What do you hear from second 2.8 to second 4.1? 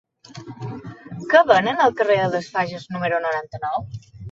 número noranta-nou?